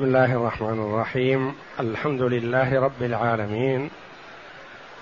[0.00, 1.54] بسم الله الرحمن الرحيم.
[1.80, 3.90] الحمد لله رب العالمين.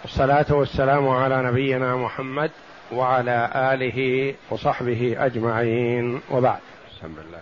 [0.02, 2.50] والصلاة والسلام على نبينا محمد
[2.92, 6.20] وعلى آله وصحبه أجمعين.
[6.30, 6.58] وبعد.
[6.90, 7.40] بسم الله.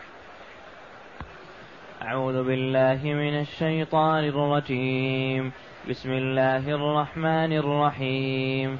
[2.03, 5.52] أعوذ بالله من الشيطان الرجيم.
[5.91, 8.79] بسم الله الرحمن الرحيم.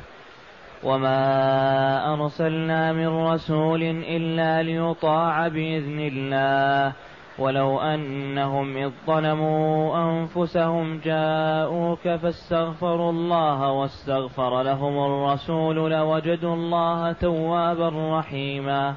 [0.85, 6.93] وما أرسلنا من رسول إلا ليطاع بإذن الله.
[7.39, 18.95] ولو أنهم إذ ظلموا أنفسهم جاءوك فاستغفروا الله واستغفر لهم الرسول لوجدوا الله توابا رحيما.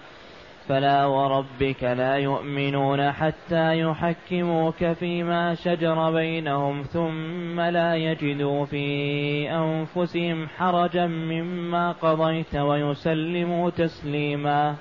[0.67, 11.07] فلا وربك لا يؤمنون حتى يحكموك فيما شجر بينهم ثم لا يجدوا في أنفسهم حرجا
[11.07, 14.75] مما قضيت ويسلموا تسليما.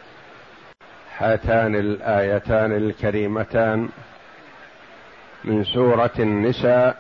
[1.19, 3.89] هاتان الآيتان الكريمتان
[5.45, 6.97] من سورة النساء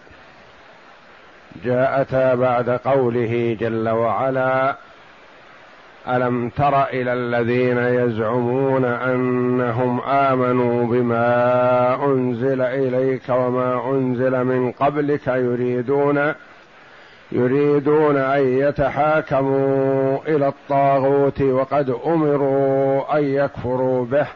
[1.64, 4.76] جاءتا بعد قوله جل وعلا
[6.08, 16.34] ألم تر إلى الذين يزعمون أنهم آمنوا بما أنزل إليك وما أنزل من قبلك يريدون
[17.32, 24.26] يريدون أن يتحاكموا إلى الطاغوت وقد أمروا أن يكفروا به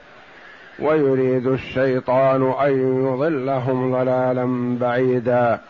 [0.81, 5.61] ويريد الشيطان أن يضلهم ضلالا بعيدا.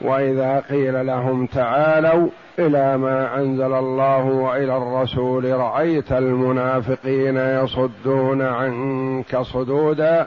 [0.00, 10.26] وإذا قيل لهم تعالوا إلى ما أنزل الله وإلى الرسول رأيت المنافقين يصدون عنك صدودا.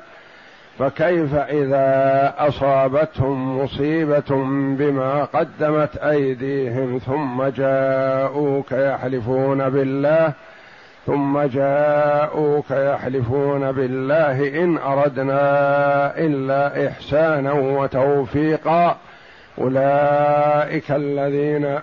[0.80, 4.46] فكيف إذا أصابتهم مصيبة
[4.78, 10.34] بما قدمت أيديهم ثم جاءوك يحلفون بالله
[11.06, 15.42] ثم جاءوك يحلفون بالله إن أردنا
[16.18, 18.98] إلا إحسانا وتوفيقا.
[19.62, 21.80] أولئك الذين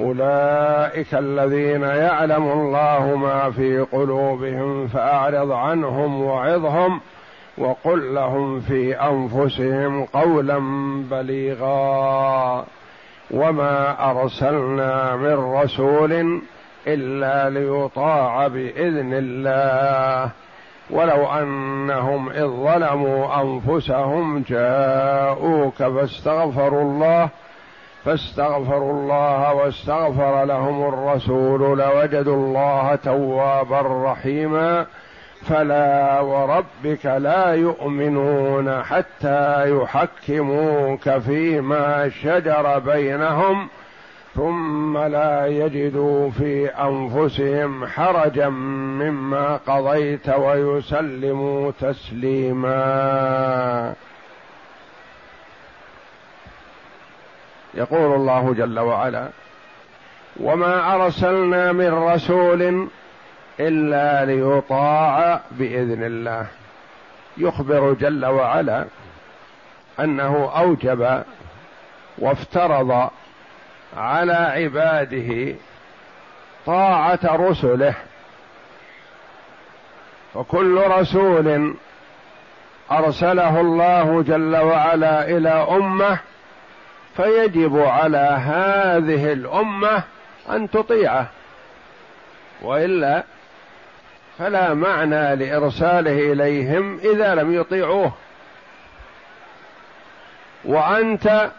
[0.00, 7.00] أولئك الذين يعلم الله ما في قلوبهم فأعرض عنهم وعظهم.
[7.58, 10.58] وقل لهم في أنفسهم قولا
[11.10, 12.64] بليغا
[13.30, 16.42] وما أرسلنا من رسول
[16.86, 20.30] إلا ليطاع بإذن الله
[20.90, 27.28] ولو أنهم إذ ظلموا أنفسهم جاءوك فاستغفروا الله
[28.04, 34.86] فاستغفروا الله واستغفر لهم الرسول لوجدوا الله توابا رحيما
[35.48, 43.68] فلا وربك لا يؤمنون حتى يحكموك فيما شجر بينهم
[44.34, 52.74] ثم لا يجدوا في أنفسهم حرجا مما قضيت ويسلموا تسليما.
[57.74, 59.28] يقول الله جل وعلا
[60.40, 62.88] وما أرسلنا من رسول
[63.60, 66.46] إلا ليطاع بإذن الله.
[67.36, 68.84] يخبر جل وعلا
[70.00, 71.22] أنه أوجب
[72.18, 73.10] وافترض
[73.96, 75.54] على عباده
[76.66, 77.94] طاعة رسله.
[80.34, 81.74] فكل رسول
[82.92, 86.18] أرسله الله جل وعلا إلى أمة
[87.16, 90.02] فيجب على هذه الأمة
[90.50, 91.26] أن تطيعه.
[92.62, 93.24] وإلا
[94.38, 98.12] فلا معنى لإرساله إليهم إذا لم يطيعوه.
[100.64, 101.50] وأنت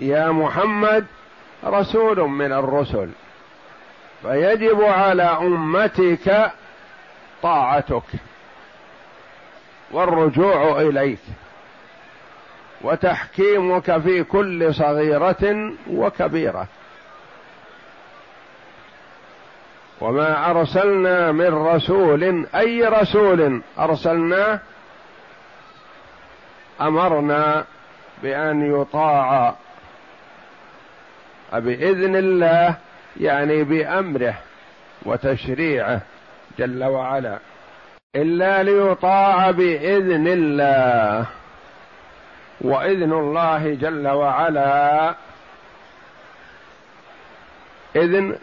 [0.00, 1.06] يا محمد
[1.64, 3.08] رسول من الرسل
[4.22, 6.50] فيجب على أمتك
[7.42, 8.02] طاعتك
[9.90, 11.18] والرجوع إليك
[12.80, 16.66] وتحكيمك في كل صغيرة وكبيرة.
[20.00, 24.60] وما أرسلنا من رسول أي رسول ارسلناه
[26.80, 27.64] أمرنا
[28.22, 29.54] بأن يطاع.
[31.52, 32.76] باذن الله
[33.20, 34.34] يعني بأمره
[35.02, 36.00] وتشريعه
[36.58, 37.38] جل وعلا.
[38.16, 41.26] إلا ليطاع بإذن الله.
[42.60, 45.14] وإذن الله جل وعلا.
[47.96, 48.38] إذن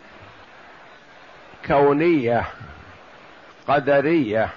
[1.68, 2.46] كونية
[3.68, 4.50] قدرية.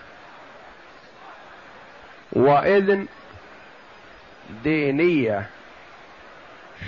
[2.32, 3.06] وإذن
[4.64, 5.46] دينية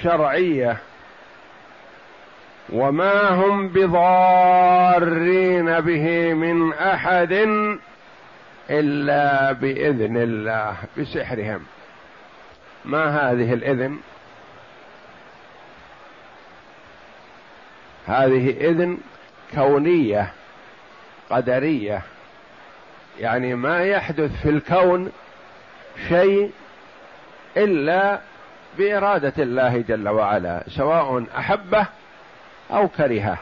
[0.03, 0.77] شرعية.
[2.69, 4.11] وما هم بضارين
[5.81, 7.33] به من أحد
[8.71, 11.67] إلا بإذن الله بسحرهم.
[12.85, 13.99] ما هذه الإذن؟
[18.07, 18.99] هذه إذن
[19.55, 20.33] كونية
[21.31, 22.03] قدرية.
[23.19, 25.13] يعني ما يحدث في الكون
[26.09, 26.53] شيء
[27.57, 28.21] إلا
[28.79, 31.87] بإرادة الله جل وعلا سواء أحبه
[32.71, 33.39] أو كرهه.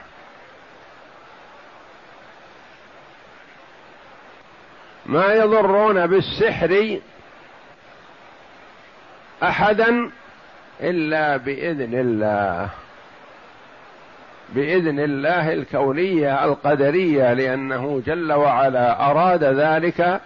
[5.06, 7.00] ما يضرون بالسحر
[9.42, 10.10] احدا
[10.80, 12.70] إلا بإذن الله.
[14.48, 20.20] بإذن الله الكونية القدرية لأنه جل وعلا أراد ذلك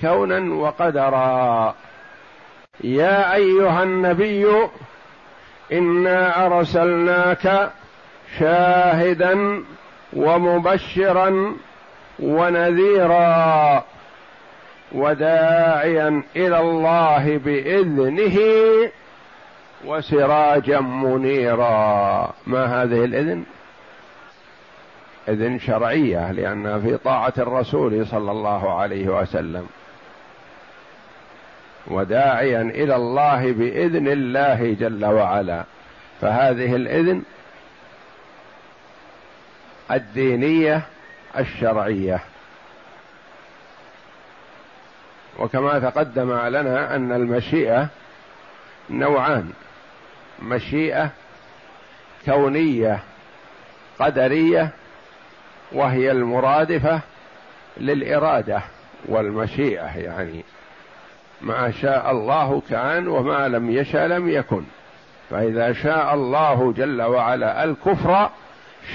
[0.00, 1.74] كونا وقدرا.
[2.84, 4.46] يا أيها النبي
[5.72, 7.70] إنا أرسلناك
[8.38, 9.64] شاهدا
[10.12, 11.56] ومبشرا
[12.18, 13.84] ونذيرا
[14.92, 18.38] وداعيا إلى الله بإذنه
[19.84, 22.32] وسراجا منيرا.
[22.46, 23.44] ما هذه الإذن؟
[25.28, 29.66] إذن شرعية لانها في طاعة الرسول صلى الله عليه وسلم.
[31.86, 35.64] وداعيا إلى الله بإذن الله جل وعلا.
[36.20, 37.22] فهذه الإذن
[39.90, 40.82] الدينية
[41.38, 42.20] الشرعية.
[45.38, 47.88] وكما تقدم لنا أن المشيئة
[48.90, 49.52] نوعان.
[50.42, 51.10] مشيئة
[52.24, 53.00] كونية
[53.98, 54.70] قدرية
[55.72, 57.00] وهي المرادفة
[57.76, 58.62] للإرادة
[59.06, 60.44] والمشيئة يعني
[61.40, 64.64] ما شاء الله كان وما لم يشاء لم يكن.
[65.30, 68.30] فإذا شاء الله جل وعلا الكفر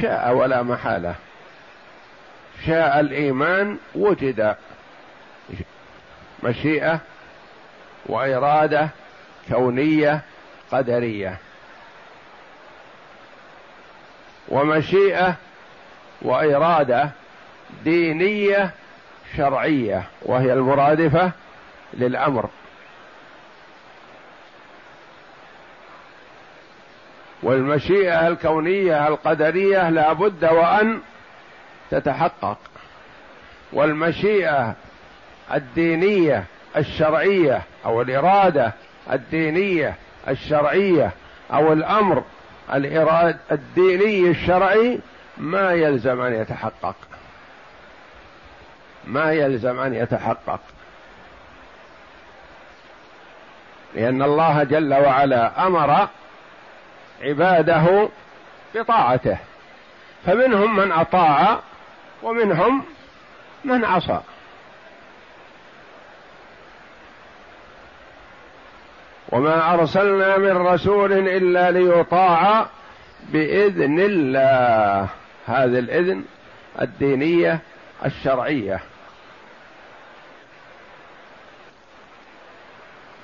[0.02, 1.16] شاء ولا محالة.
[2.66, 4.56] شاء الإيمان وجد
[6.44, 7.00] مشيئة
[8.06, 8.90] وإرادة
[9.50, 10.22] كونية
[10.72, 11.38] قدرية.
[14.50, 15.36] ومشيئة
[16.26, 17.10] وإرادة
[17.84, 18.72] دينية
[19.38, 21.32] شرعية وهي المرادفة
[21.94, 22.50] للأمر.
[27.44, 31.00] والمشيئة الكونية القدرية لا بد وأن
[31.92, 32.58] تتحقق.
[33.74, 34.76] والمشيئة
[35.54, 36.44] الدينية
[36.78, 38.74] الشرعية أو الإرادة
[39.12, 39.96] الدينية
[40.28, 41.12] الشرعية
[41.54, 42.24] أو الأمر
[43.52, 45.00] الديني الشرعي
[45.38, 46.96] ما يلزم أن يتحقق.
[49.06, 50.60] ما يلزم أن يتحقق.
[53.94, 56.08] لأن الله جل وعلا أمر
[57.22, 58.10] عباده
[58.76, 59.38] بطاعته.
[60.26, 61.60] فمنهم من أطاع
[62.24, 62.84] ومنهم
[63.64, 64.20] من عصى.
[69.30, 72.66] وما أرسلنا من رسول إلا ليطاع
[73.30, 75.08] بإذن الله.
[75.48, 76.24] هذه الإذن
[76.82, 77.60] الدينية
[78.06, 78.80] الشرعية.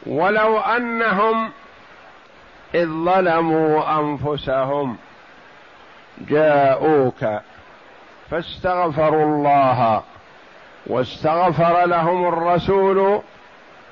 [0.06, 1.52] ولو أنهم
[2.76, 4.98] إذ ظلموا أنفسهم
[6.18, 7.26] جاءوك
[8.32, 10.04] فاستغفروا الله
[10.88, 13.22] واستغفر لهم الرسول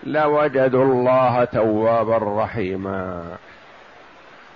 [0.03, 3.23] لوجدوا الله توابا رحيما.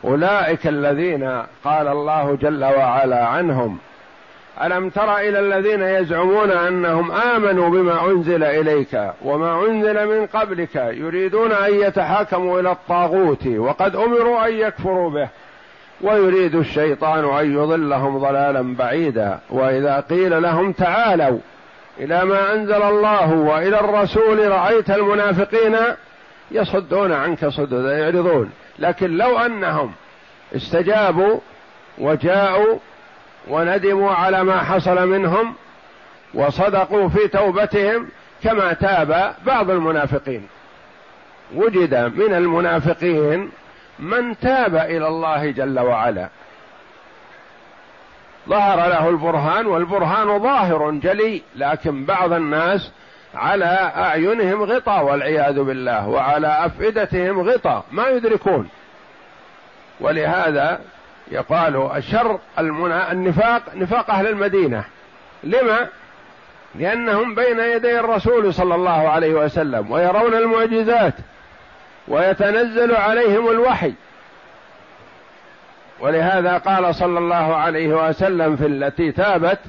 [0.03, 3.77] أولئك الذين قال الله جل وعلا عنهم
[4.61, 11.51] ألم تر إلى الذين يزعمون أنهم آمنوا بما أنزل إليك وما أنزل من قبلك يريدون
[11.51, 15.29] أن يتحاكموا إلى الطاغوت وقد أمروا أن يكفروا به
[16.01, 21.39] ويريد الشيطان أن يضلهم ضلالا بعيدا وإذا قيل لهم تعالوا
[21.99, 25.75] إلى ما أنزل الله وإلى الرسول رأيت المنافقين
[26.51, 28.51] يصدون عنك صدودا يعرضون.
[28.79, 29.91] لكن لو أنهم
[30.55, 31.39] استجابوا
[31.97, 32.77] وجاءوا
[33.47, 35.53] وندموا على ما حصل منهم
[36.33, 38.09] وصدقوا في توبتهم
[38.43, 40.47] كما تاب بعض المنافقين.
[41.55, 43.51] وجد من المنافقين
[43.99, 46.29] من تاب إلى الله جل وعلا.
[48.49, 52.91] ظهر له البرهان والبرهان ظاهر جلي لكن بعض الناس
[53.35, 57.83] على أعينهم غطاء والعياذ بالله وعلى أفئدتهم غطاء.
[57.91, 58.69] ما يدركون.
[59.99, 60.79] ولهذا
[61.31, 62.39] يقال الشر
[63.11, 64.83] النفاق نفاق أهل المدينة.
[65.43, 65.87] لما؟
[66.75, 71.13] لأنهم بين يدي الرسول صلى الله عليه وسلم ويرون المعجزات
[72.07, 73.93] ويتنزل عليهم الوحي.
[75.99, 79.59] ولهذا قال صلى الله عليه وسلم في التي تابت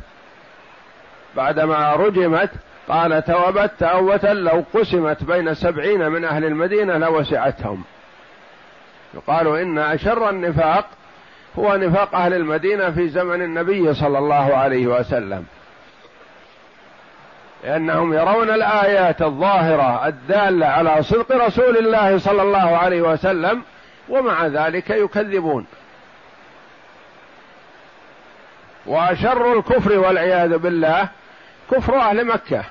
[1.36, 2.50] بعدما رجمت
[2.88, 7.84] قال توبت توبة لو قسمت بين سبعين من أهل المدينة لوسعتهم.
[9.14, 10.86] يقال إن أشر النفاق
[11.58, 15.44] هو نفاق أهل المدينة في زمن النبي صلى الله عليه وسلم.
[17.64, 23.62] لأنهم يرون الآيات الظاهرة الدالة على صدق رسول الله صلى الله عليه وسلم
[24.08, 25.66] ومع ذلك يكذبون.
[28.86, 31.08] وأشر الكفر والعياذ بالله
[31.70, 32.64] كفر أهل مكة.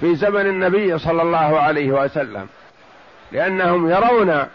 [0.00, 2.46] في زمن النبي صلى الله عليه وسلم
[3.32, 4.46] لأنهم يرون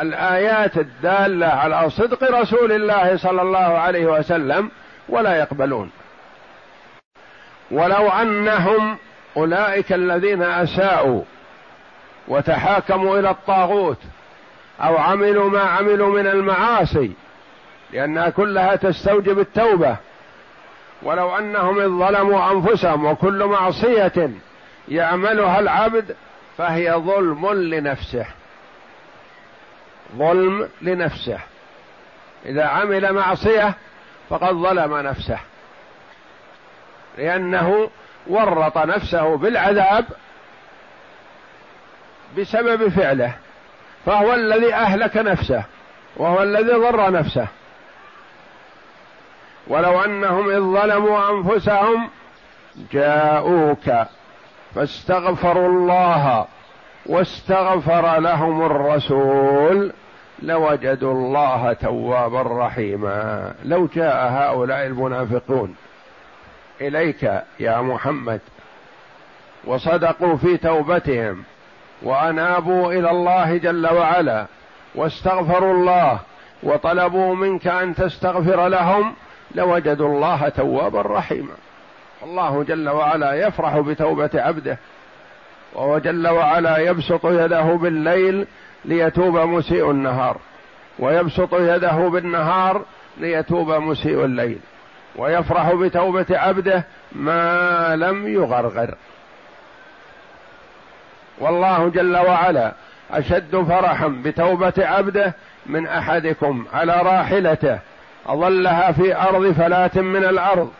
[0.00, 4.70] الآيات الدالة على صدق رسول الله صلى الله عليه وسلم
[5.08, 5.90] ولا يقبلون.
[7.70, 8.96] ولو أنهم
[9.36, 11.22] أولئك الذين أساءوا
[12.28, 13.98] وتحاكموا إلى الطاغوت
[14.80, 17.12] أو عملوا ما عملوا من المعاصي
[17.92, 19.96] لأنها كلها تستوجب التوبة.
[21.02, 24.30] ولو أنهم ظلموا أنفسهم وكل معصية
[24.88, 26.16] يعملها العبد
[26.58, 28.26] فهي ظلم لنفسه.
[30.16, 31.38] ظلم لنفسه.
[32.46, 33.74] إذا عمل معصية
[34.30, 35.38] فقد ظلم نفسه.
[37.18, 37.90] لأنه
[38.26, 40.04] ورط نفسه بالعذاب
[42.38, 43.34] بسبب فعله.
[44.06, 45.64] فهو الذي أهلك نفسه
[46.16, 47.46] وهو الذي ضر نفسه.
[49.66, 52.10] ولو أنهم إذ ظلموا أنفسهم
[52.92, 54.06] جاءوك.
[54.74, 56.46] فاستغفروا الله
[57.06, 59.92] واستغفر لهم الرسول
[60.42, 63.54] لوجدوا الله توابا رحيما.
[63.64, 65.74] لو جاء هؤلاء المنافقون
[66.80, 68.40] إليك يا محمد
[69.64, 71.42] وصدقوا في توبتهم
[72.02, 74.46] وأنابوا إلى الله جل وعلا
[74.94, 76.18] واستغفروا الله
[76.62, 79.14] وطلبوا منك أن تستغفر لهم
[79.54, 81.54] لوجدوا الله توابا رحيما.
[82.24, 84.78] الله جل وعلا يفرح بتوبة عبده
[85.74, 88.46] وهو جل وعلا يبسط يده بالليل
[88.84, 90.36] ليتوب مسيء النهار
[90.98, 92.82] ويبسط يده بالنهار
[93.16, 94.58] ليتوب مسيء الليل
[95.16, 98.94] ويفرح بتوبة عبده ما لم يغرغر.
[101.38, 102.72] والله جل وعلا
[103.10, 105.34] أشد فرحا بتوبة عبده
[105.66, 107.78] من أحدكم على راحلته
[108.26, 110.70] أظلها في أرض فلاه من الأرض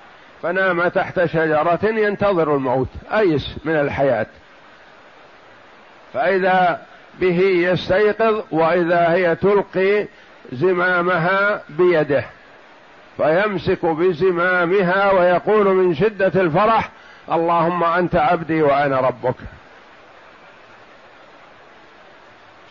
[0.45, 4.27] فنام تحت شجرة ينتظر الموت أيس من الحياة.
[6.15, 6.83] فإذا
[7.21, 10.07] به يستيقظ وإذا هي تلقي
[10.53, 12.25] زمامها بيده
[13.17, 16.91] فيمسك بزمامها ويقول من شدة الفرح
[17.33, 19.37] اللهم أنت عبدي وأنا ربك.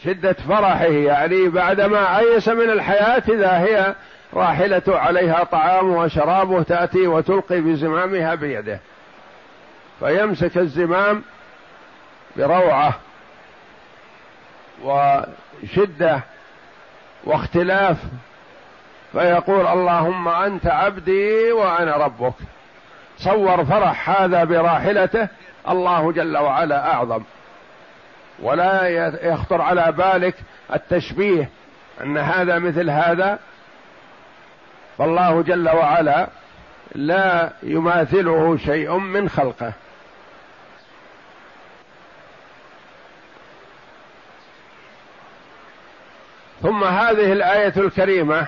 [0.04, 3.96] شدة فرحه يعني بعدما أيس من الحياة إذا هي
[4.36, 8.80] راحلة عليها طعام وشرابه تأتي وتلقي بزمامها بيده.
[10.00, 11.24] فيمسك الزمام
[12.38, 12.94] بروعة
[14.84, 16.20] وشدة
[17.24, 17.98] واختلاف
[19.12, 22.34] فيقول اللهم أنت عبدي وأنا ربك.
[23.18, 25.28] صور فرح هذا براحلته
[25.70, 27.24] الله جل وعلا أعظم.
[28.40, 28.88] ولا
[29.28, 30.36] يخطر على بالك
[30.74, 31.50] التشبيه
[32.04, 33.40] أن هذا مثل هذا
[34.98, 36.28] فالله جل وعلا
[36.96, 39.74] لا يماثله شيء من خلقه.
[46.62, 48.48] ثم هذه الآية الكريمة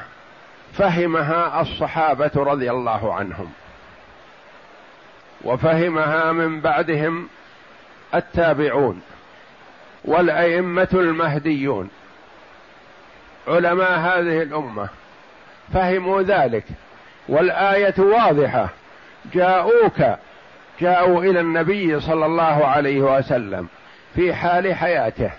[0.73, 3.53] فهمها الصحابة رضي الله عنهم.
[5.43, 7.27] وفهمها من بعدهم
[8.15, 9.01] التابعون
[10.05, 11.89] والأئمة المهديون.
[13.47, 14.89] علماء هذه الأمة.
[15.73, 16.63] فهموا ذلك.
[17.29, 18.69] والآية واضحة.
[19.33, 20.01] جاءوك
[20.81, 23.67] جاءوا إلى النبي صلى الله عليه وسلم
[24.15, 25.31] في حال حياته.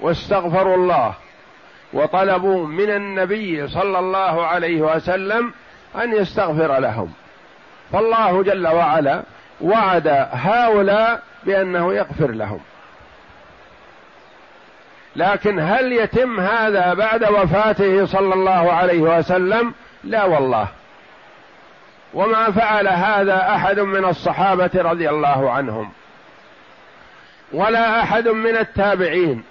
[0.00, 1.14] واستغفروا الله.
[1.92, 5.52] وطلبوا من النبي صلى الله عليه وسلم
[6.02, 7.12] أن يستغفر لهم.
[7.92, 9.22] فالله جل وعلا
[9.60, 12.60] وعد هؤلاء بأنه يغفر لهم.
[15.16, 20.68] لكن هل يتم هذا بعد وفاته صلى الله عليه وسلم؟ لا والله.
[22.14, 25.90] وما فعل هذا أحد من الصحابة رضي الله عنهم.
[27.52, 29.42] ولا أحد من التابعين.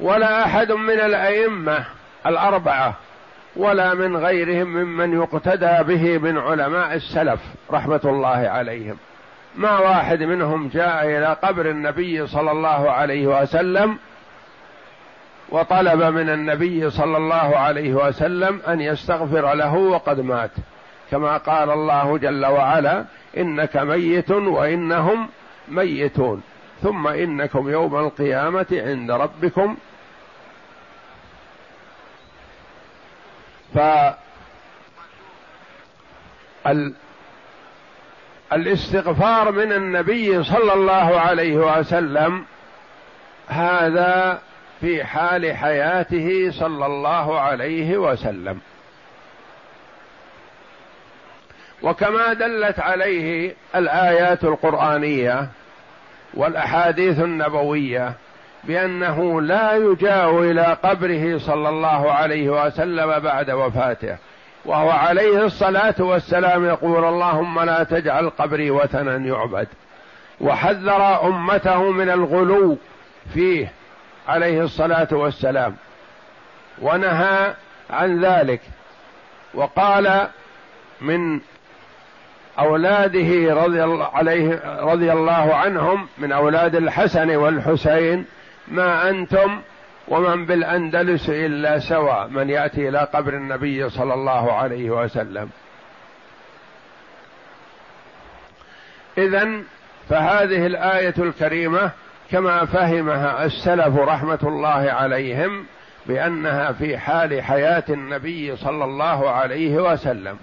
[0.00, 1.84] ولا أحد من الأئمة
[2.26, 2.94] الأربعة.
[3.56, 7.40] ولا من غيرهم ممن يقتدى به من علماء السلف
[7.72, 8.96] رحمة الله عليهم.
[9.56, 13.98] ما واحد منهم جاء إلى قبر النبي صلى الله عليه وسلم
[15.54, 20.50] وطلب من النبي صلى الله عليه وسلم أن يستغفر له وقد مات.
[21.10, 23.04] كما قال الله جل وعلا
[23.36, 25.28] إنك ميت وإنهم
[25.68, 26.42] ميتون.
[26.82, 29.76] ثم إنكم يوم القيامة عند ربكم.
[33.74, 33.78] ف
[38.52, 42.44] الاستغفار من النبي صلى الله عليه وسلم
[43.48, 44.40] هذا
[44.84, 48.60] في حال حياته صلى الله عليه وسلم.
[51.82, 55.48] وكما دلت عليه الآيات القرآنية
[56.34, 58.12] والأحاديث النبوية
[58.64, 64.16] بأنه لا يجاو إلى قبره صلى الله عليه وسلم بعد وفاته
[64.64, 69.68] وهو عليه الصلاة والسلام يقول اللهم لا تجعل قبري وثنا يعبد
[70.40, 72.78] وحذر أمته من الغلو
[73.34, 73.72] فيه
[74.28, 75.76] عليه الصلاة والسلام
[76.82, 77.54] ونهى
[77.90, 78.60] عن ذلك
[79.54, 80.28] وقال
[81.00, 81.40] من
[82.58, 88.24] أولاده رضي الله عليه رضي الله عنهم من أولاد الحسن والحسين
[88.68, 89.60] ما أنتم
[90.08, 95.50] ومن بالأندلس إلا سواء من يأتي إلى قبر النبي صلى الله عليه وسلم.
[99.18, 99.48] اذا
[100.08, 101.90] فهذه الآية الكريمة
[102.30, 105.66] كما فهمها السلف رحمة الله عليهم
[106.06, 110.36] بأنها في حال حياة النبي صلى الله عليه وسلم.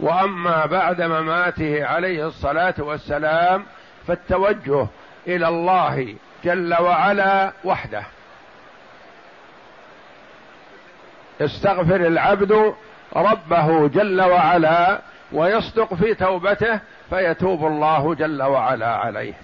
[0.00, 3.64] وأما بعد مماته عليه الصلاة والسلام
[4.06, 4.86] فالتوجه
[5.26, 6.14] إلى الله
[6.44, 8.02] جل وعلا وحده.
[11.40, 12.74] يستغفر العبد
[13.16, 15.00] ربه جل وعلا
[15.32, 19.34] ويصدق في توبته فيتوب الله جل وعلا عليه.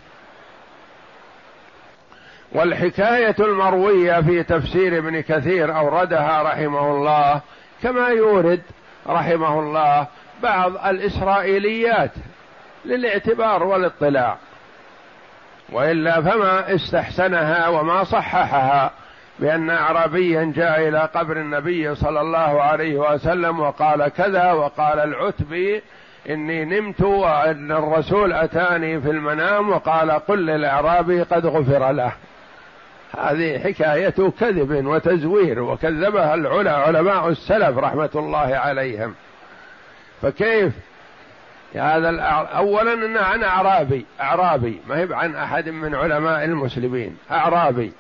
[2.53, 7.41] والحكاية المروية في تفسير ابن كثير أوردها رحمه الله
[7.83, 8.63] كما يورد
[9.07, 10.07] رحمه الله
[10.43, 12.11] بعض الإسرائيليات
[12.85, 14.37] للاعتبار والاطلاع.
[15.73, 18.91] وإلا فما استحسنها وما صححها
[19.39, 25.83] بأن اعرابيا جاء إلى قبر النبي صلى الله عليه وسلم وقال كذا وقال العتبي
[26.31, 32.13] إني نمت وإن الرسول أتاني في المنام وقال قل للأعرابي قد غفر له.
[33.17, 39.15] هذه حكاية كذب وتزوير وكذبها العلا علماء السلف رحمة الله عليهم.
[40.23, 40.73] فكيف؟
[41.75, 42.21] هذا
[42.57, 47.93] اولا انه عن أعرابي أعرابي ما هي عن أحد من علماء المسلمين أعرابي.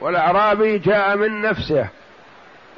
[0.00, 1.88] والأعرابي جاء من نفسه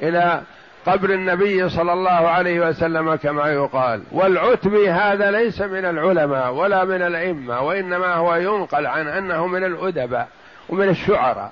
[0.01, 0.41] إلى
[0.85, 4.03] قبر النبي صلى الله عليه وسلم كما يقال.
[4.11, 10.27] والعتبي هذا ليس من العلماء ولا من الأئمة وإنما هو ينقل عن أنه من الأدباء.
[10.69, 11.51] ومن الشعراء.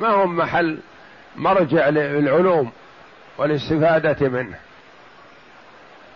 [0.00, 0.78] ما هم محل
[1.36, 2.70] مرجع للعلوم
[3.38, 4.56] والاستفادة منه.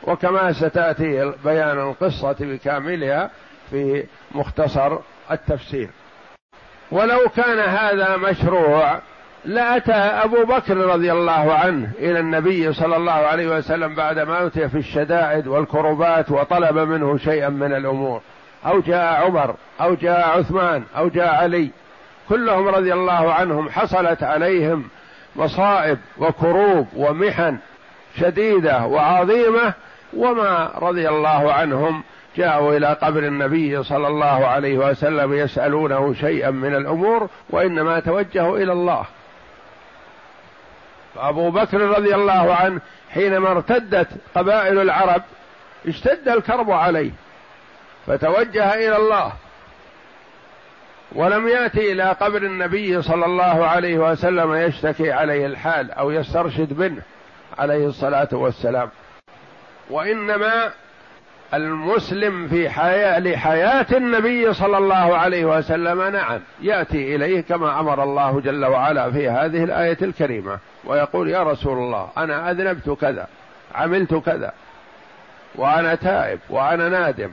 [0.03, 3.31] وكما ستأتي بيان القصة بكاملها
[3.71, 4.99] في مختصر
[5.31, 5.91] التفسير.
[6.91, 9.01] ولو كان هذا مشروع
[9.45, 14.79] لأتى أبو بكر رضي الله عنه إلى النبي صلى الله عليه وسلم بعد موته في
[14.79, 18.21] الشدائد والكربات وطلب منه شيئا من الأمور.
[18.67, 21.71] أو جاء عمر أو جاء عثمان أو جاء علي.
[22.29, 24.89] كلهم رضي الله عنهم حصلت عليهم
[25.37, 27.59] مصائب وكروب ومحن
[28.21, 29.73] شديدة وعظيمة
[30.17, 32.03] وما رضي الله عنهم
[32.37, 38.73] جاءوا إلى قبر النبي صلى الله عليه وسلم يسألونه شيئا من الأمور وإنما توجهوا إلى
[38.73, 39.05] الله.
[41.15, 45.23] فأبو بكر رضي الله عنه حينما ارتدت قبائل العرب
[45.89, 47.11] اشتد الكرب عليه
[48.07, 49.33] فتوجه إلى الله.
[51.15, 57.03] ولم يأتي إلى قبر النبي صلى الله عليه وسلم يشتكي عليه الحال أو يسترشد منه
[57.59, 58.91] عليه الصلاة والسلام.
[59.91, 60.71] وإنما
[61.55, 68.41] المسلم في حياة لحياة النبي صلى الله عليه وسلم نعم يأتي إليه كما أمر الله
[68.41, 73.27] جل وعلا في هذه الآية الكريمة ويقول يا رسول الله أنا أذنبت كذا
[73.75, 74.53] عملت كذا
[75.55, 77.31] وأنا تائب وأنا نادم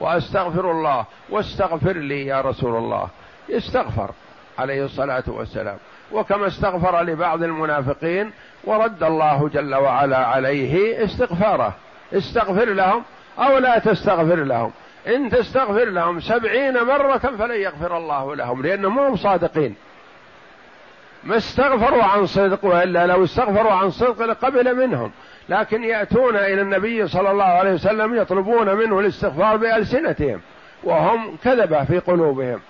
[0.00, 3.08] وأستغفر الله واستغفر لي يا رسول الله.
[3.50, 4.10] استغفر
[4.58, 5.76] عليه الصلاة والسلام.
[6.12, 8.32] وكما استغفر لبعض المنافقين
[8.64, 11.74] ورد الله جل وعلا عليه استغفاره.
[12.12, 13.02] استغفر لهم
[13.38, 14.72] أو لا تستغفر لهم.
[15.06, 19.74] إن تستغفر لهم سبعين مرة فلن يغفر الله لهم لأنهم هم صادقين.
[21.24, 25.12] ما استغفروا عن صدق وإلا لو استغفروا عن صدق لقبل منهم.
[25.50, 30.40] لكن يأتون إلى النبي صلى الله عليه وسلم يطلبون منه الاستغفار بألسنتهم
[30.84, 32.60] وهم كذبة في قلوبهم.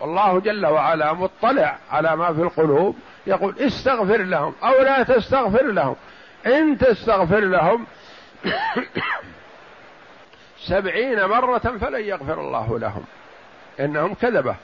[0.00, 2.96] والله جل وعلا مطلع على ما في القلوب
[3.26, 5.96] يقول استغفر لهم أو لا تستغفر لهم.
[6.46, 7.86] إن تستغفر لهم
[10.68, 13.04] سبعين مرة فلن يغفر الله لهم.
[13.80, 14.56] إنهم كذبة.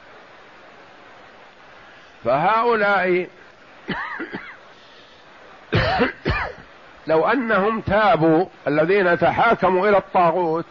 [7.07, 10.65] لو أنهم تابوا الذين تحاكموا إلى الطاغوت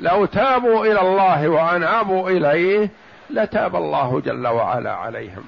[0.00, 2.90] لو تابوا إلى الله وأنابوا إليه
[3.30, 5.44] لتاب الله جل وعلا عليهم.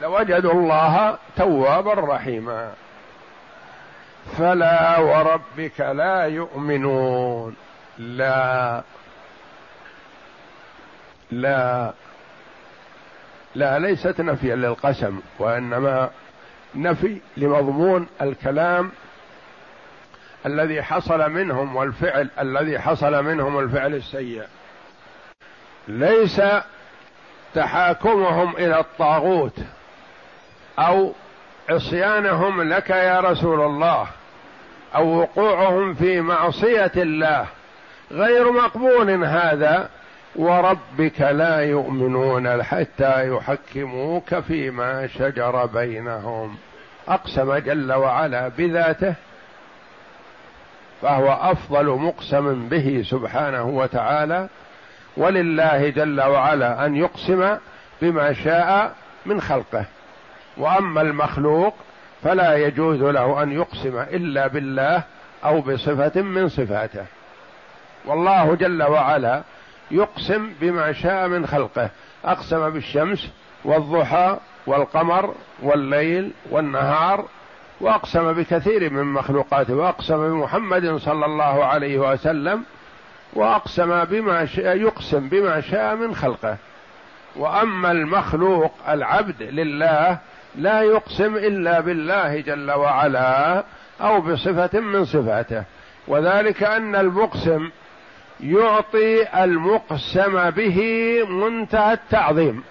[0.00, 2.72] لوجدوا الله توابا رحيما.
[4.38, 7.56] فلا وربك لا يؤمنون.
[7.98, 8.82] لا.
[11.30, 11.92] لا.
[13.54, 16.10] لا ليست نفيا للقسم وإنما
[16.74, 18.90] نفي لمضمون الكلام
[20.46, 24.42] الذي حصل منهم والفعل الذي حصل منهم الفعل السيء.
[25.88, 26.42] ليس
[27.54, 29.58] تحاكمهم إلى الطاغوت
[30.78, 31.12] أو
[31.68, 34.06] عصيانهم لك يا رسول الله
[34.94, 37.46] أو وقوعهم في معصية الله.
[38.10, 39.90] غير مقبول هذا
[40.36, 46.56] وربك لا يؤمنون حتى يحكموك فيما شجر بينهم.
[47.08, 49.14] أقسم جل وعلا بذاته
[51.02, 54.48] فهو أفضل مقسم به سبحانه وتعالى
[55.16, 57.56] ولله جل وعلا أن يقسم
[58.02, 58.92] بما شاء
[59.26, 59.84] من خلقه.
[60.56, 61.74] وأما المخلوق
[62.22, 65.02] فلا يجوز له أن يقسم إلا بالله
[65.44, 67.04] أو بصفة من صفاته.
[68.04, 69.42] والله جل وعلا
[69.92, 71.90] يقسم بما شاء من خلقه.
[72.24, 73.30] أقسم بالشمس
[73.64, 77.24] والضحى والقمر والليل والنهار
[77.80, 82.64] وأقسم بكثير من مخلوقاته وأقسم بمحمد صلى الله عليه وسلم
[83.32, 86.56] وأقسم بما شاء يقسم بما شاء من خلقه.
[87.36, 90.18] وأما المخلوق العبد لله
[90.54, 93.64] لا يقسم إلا بالله جل وعلا
[94.00, 95.64] أو بصفة من صفاته.
[96.08, 97.70] وذلك أن المقسم
[98.42, 100.80] يعطي المقسم به
[101.28, 102.62] منتهى التعظيم.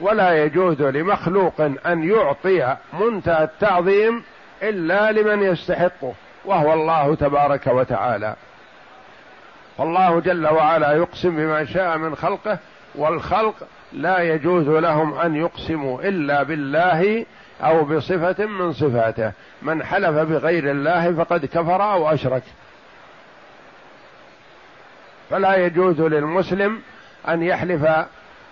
[0.00, 4.22] ولا يجوز لمخلوق أن يعطي منتهى التعظيم
[4.62, 6.12] إلا لمن يستحقه
[6.44, 8.34] وهو الله تبارك وتعالى.
[9.78, 12.58] فالله جل وعلا يقسم بما شاء من خلقه
[12.94, 13.54] والخلق
[13.92, 17.26] لا يجوز لهم أن يقسموا إلا بالله
[17.62, 19.32] أو بصفة من صفاته.
[19.62, 22.42] من حلف بغير الله فقد كفر أو أشرك.
[25.30, 26.80] فلا يجوز للمسلم
[27.28, 27.82] أن يحلف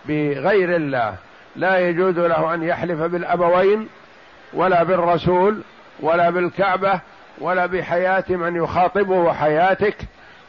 [0.09, 1.15] بغير الله.
[1.57, 3.89] لا يجوز له أن يحلف بالأبوين
[4.53, 5.63] ولا بالرسول
[6.01, 7.01] ولا بالكعبة
[7.39, 9.97] ولا بحياة من يخاطبه وحياتك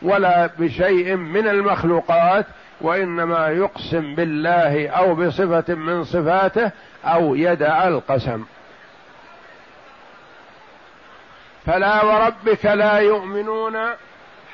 [0.02, 2.46] ولا بشيء من المخلوقات
[2.82, 6.72] وإنما يقسم بالله أو بصفة من صفاته
[7.06, 8.46] أو يدع القسم.
[11.66, 13.78] فلا وربك لا يؤمنون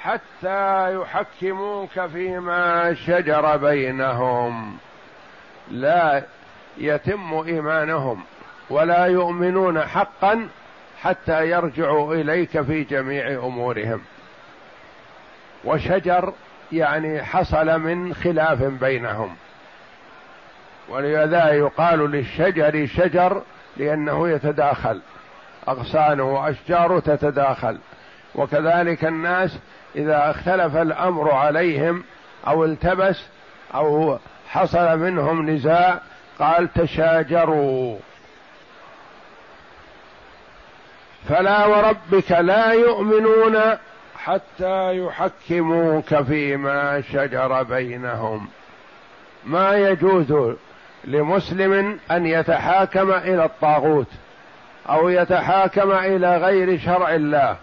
[0.04, 4.78] حتى يحكموك فيما شجر بينهم.
[5.72, 6.24] لا
[6.78, 8.24] يتم إيمانهم
[8.70, 10.48] ولا يؤمنون حقا
[11.02, 14.02] حتى يرجعوا إليك في جميع أمورهم.
[15.64, 16.34] وشجر
[16.72, 19.36] يعني حصل من خلاف بينهم.
[20.90, 23.42] ولذا يقال للشجر شجر
[23.78, 25.02] لأنه يتداخل.
[25.68, 27.80] أغصانه وأشجاره تتداخل.
[28.36, 29.60] وكذلك الناس
[29.95, 32.04] إذا اختلف الأمر عليهم
[32.47, 33.23] أو التبس
[33.73, 34.17] أو
[34.49, 35.99] حصل منهم نزاع
[36.39, 37.97] قال تشاجروا.
[41.30, 43.58] فلا وربك لا يؤمنون
[44.15, 48.47] حتى يحكموك فيما شجر بينهم.
[49.45, 50.56] ما يجوز
[51.04, 54.08] لمسلم أن يتحاكم إلى الطاغوت
[54.89, 57.58] أو يتحاكم إلى غير شرع الله.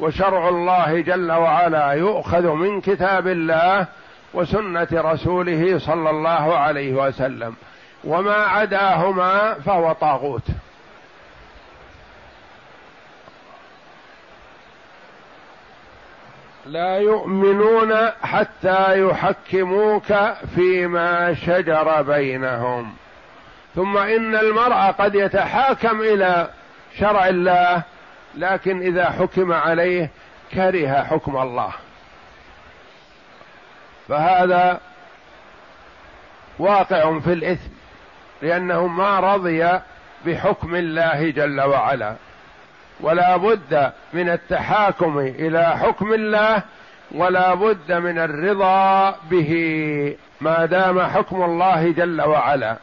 [0.00, 3.86] وشرع الله جل وعلا يؤخذ من كتاب الله
[4.34, 7.54] وسنة رسوله صلى الله عليه وسلم.
[8.04, 10.42] وما عداهما فهو طاغوت.
[16.66, 20.14] لا يؤمنون حتى يحكموك
[20.54, 22.94] فيما شجر بينهم.
[23.74, 26.48] ثم إن المرء قد يتحاكم إلى
[26.98, 27.82] شرع الله
[28.36, 30.10] لكن إذا حكم عليه
[30.52, 31.72] كره حكم الله.
[34.08, 34.80] فهذا
[36.58, 37.70] واقع في الإثم
[38.42, 39.68] لأنه ما رضي
[40.26, 42.14] بحكم الله جل وعلا.
[43.00, 46.62] ولا بد من التحاكم إلى حكم الله
[47.12, 52.76] ولا بد من الرضا به ما دام حكم الله جل وعلا.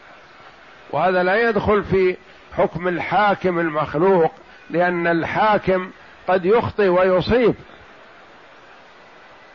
[0.91, 2.17] وهذا لا يدخل في
[2.57, 4.31] حكم الحاكم المخلوق
[4.71, 5.91] لأن الحاكم
[6.27, 7.55] قد يخطي ويصيب.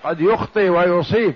[0.05, 1.35] قد يخطي ويصيب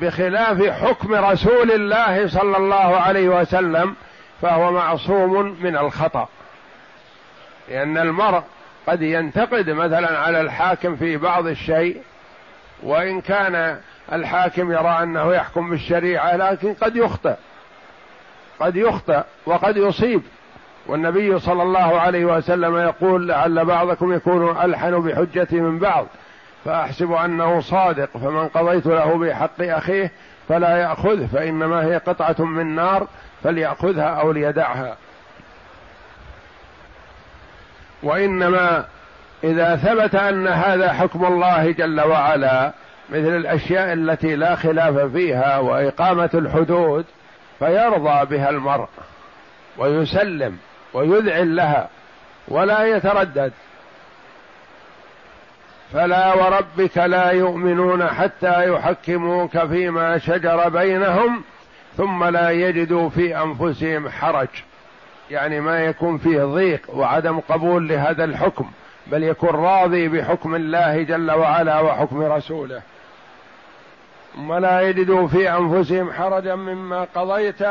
[0.00, 3.94] بخلاف حكم رسول الله صلى الله عليه وسلم
[4.42, 6.28] فهو معصوم من الخطأ.
[7.68, 8.42] لأن المرء
[8.86, 12.02] قد ينتقد مثلا على الحاكم في بعض الشيء
[12.82, 13.80] وإن كان
[14.12, 17.34] الحاكم يرى أنه يحكم بالشريعة لكن قد يخطئ.
[18.60, 20.22] قد يخطئ وقد يصيب.
[20.88, 26.06] والنبي صلى الله عليه وسلم يقول لعل بعضكم يكون ألحن بحجتي من بعض
[26.64, 30.12] فأحسب أنه صادق فمن قضيت له بحق أخيه
[30.48, 33.06] فلا يأخذه فإنما هي قطعة من نار
[33.42, 34.96] فليأخذها أو ليدعها.
[38.02, 38.84] وإنما
[39.44, 42.72] إذا ثبت أن هذا حكم الله جل وعلا
[43.10, 47.04] مثل الأشياء التي لا خلاف فيها وإقامة الحدود
[47.58, 48.88] فيرضى بها المرء
[49.78, 50.58] ويسلم.
[50.96, 51.88] ويذعن لها
[52.48, 53.52] ولا يتردد.
[55.92, 61.42] فلا وربك لا يؤمنون حتى يحكموك فيما شجر بينهم
[61.96, 64.48] ثم لا يجدوا في أنفسهم حرج.
[65.30, 68.70] يعني ما يكون فيه ضيق وعدم قبول لهذا الحكم
[69.06, 72.82] بل يكون راضي بحكم الله جل وعلا وحكم رسوله.
[74.34, 77.62] ثم لا يجدوا في أنفسهم حرجا مما قضيت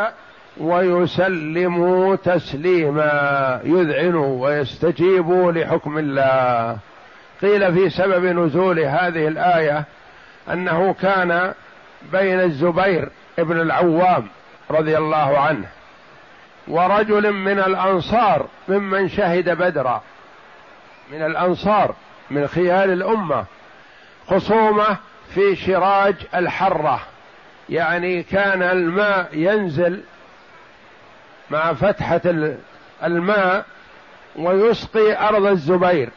[0.57, 6.77] ويسلموا تسليما يذعنوا ويستجيبوا لحكم الله.
[7.41, 9.85] قيل في سبب نزول هذه الآية
[10.51, 11.53] أنه كان
[12.11, 14.27] بين الزبير ابن العوام
[14.71, 15.65] رضي الله عنه
[16.67, 20.01] ورجل من الأنصار ممن شهد بدرا.
[21.11, 21.95] من الأنصار
[22.31, 23.45] من خيار الأمة.
[24.27, 24.97] خصومة
[25.33, 26.99] في شراج الحرة.
[27.69, 30.03] يعني كان الماء ينزل
[31.49, 32.21] مع فتحة
[33.03, 33.65] الماء
[34.35, 36.09] ويسقي أرض الزبير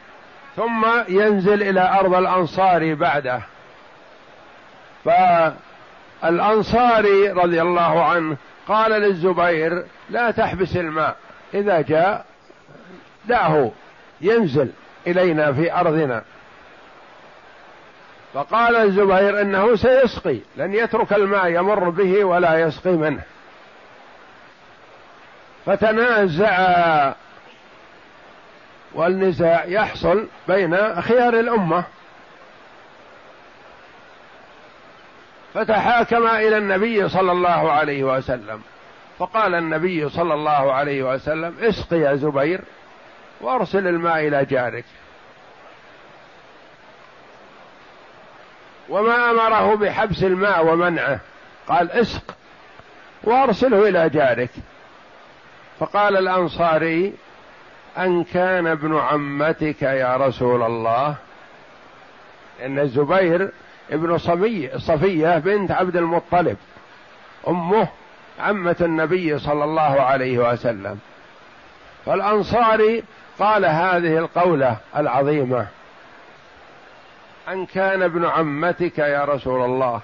[0.55, 3.41] ثم ينزل إلى أرض الأنصار بعده.
[6.21, 8.37] فالانصاري رضي الله عنه
[8.67, 11.15] قال للزبير لا تحبس الماء
[11.53, 12.25] إذا جاء
[13.25, 13.71] دعه
[14.21, 14.69] ينزل
[15.07, 16.23] إلينا في أرضنا.
[18.33, 23.21] فقال الزبير إنه سيسقي لن يترك الماء يمر به ولا يسقي منه.
[25.69, 27.13] فتنازع
[28.93, 31.83] والنزاع يحصل بين خيار الأمة.
[35.53, 38.61] فتحاكم إلى النبي صلى الله عليه وسلم.
[39.19, 42.61] فقال النبي صلى الله عليه وسلم اسق يا زبير
[43.41, 44.85] وأرسل الماء إلى جارك.
[48.89, 51.19] وما أمره بحبس الماء ومنعه.
[51.67, 52.35] قال اسق
[53.23, 54.49] وأرسله إلى جارك.
[55.79, 57.13] فقال الأنصاري
[57.97, 61.15] أن كان ابن عمتك يا رسول الله.
[62.65, 63.51] إن الزبير
[63.91, 66.57] ابن صفية صفية بنت عبد المطلب
[67.47, 67.87] أمه
[68.39, 70.99] عمة النبي صلى الله عليه وسلم.
[72.05, 73.03] فالأنصاري
[73.39, 75.67] قال هذه القولة العظيمة.
[77.49, 80.01] أن كان ابن عمتك يا رسول الله.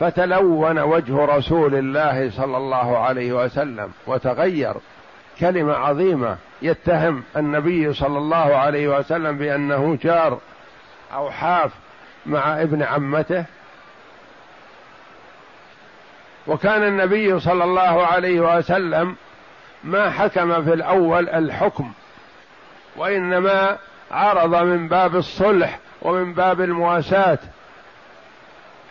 [0.00, 4.74] فتلون وجه رسول الله صلى الله عليه وسلم وتغير
[5.40, 10.38] كلمة عظيمة يتهم النبي صلى الله عليه وسلم بأنه جار
[11.14, 11.70] أو حاف
[12.26, 13.44] مع ابن عمته.
[16.46, 19.16] وكان النبي صلى الله عليه وسلم
[19.84, 21.92] ما حكم في الأول الحكم
[22.96, 23.78] وإنما
[24.10, 27.38] عرض من باب الصلح ومن باب المواساة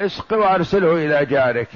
[0.01, 1.67] اسق وارسله إلى جارك.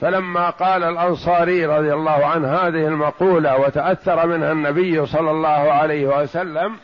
[0.00, 6.76] فلما قال الأنصاري رضي الله عنه هذه المقولة وتأثر منها النبي صلى الله عليه وسلم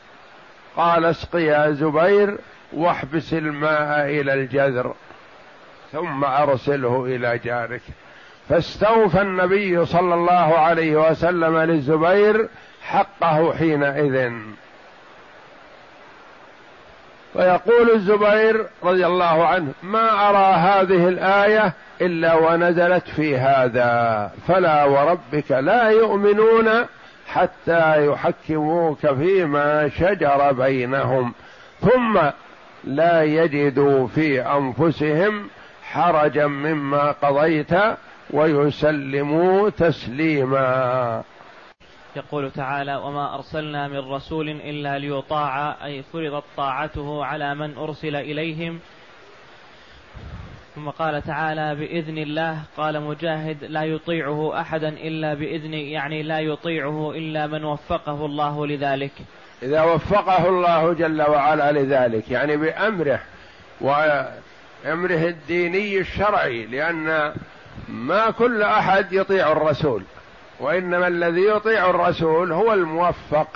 [0.77, 2.39] قال اسق يا زبير
[2.73, 4.95] واحبس الماء إلى الجذر
[5.93, 7.83] ثم أرسله إلى جارك.
[8.49, 12.49] فاستوفى النبي صلى الله عليه وسلم للزبير
[12.83, 14.33] حقه حينئذ.
[17.35, 25.51] ويقول الزبير رضي الله عنه ما أرى هذه الآية إلا ونزلت في هذا فلا وربك
[25.51, 26.69] لا يؤمنون
[27.27, 31.33] حتى يحكموك فيما شجر بينهم
[31.81, 32.19] ثم
[32.85, 35.49] لا يجدوا في أنفسهم
[35.83, 37.71] حرجا مما قضيت
[38.31, 41.23] ويسلموا تسليما.
[42.17, 48.81] يقول تعالى وما أرسلنا من رسول إلا ليطاع أي فرضت طاعته على من أرسل إليهم.
[50.75, 57.13] ثم قال تعالى بإذن الله قال مجاهد لا يطيعه أحدا إلا بإذن يعني لا يطيعه
[57.13, 59.13] إلا من وفقه الله لذلك.
[59.63, 63.21] إذا وفقه الله جل وعلا لذلك يعني بأمره
[63.81, 67.33] وأمره الديني الشرعي لأن
[67.89, 70.03] ما كل أحد يطيع الرسول.
[70.61, 73.49] وإنما الذي يطيع الرسول هو الموفق.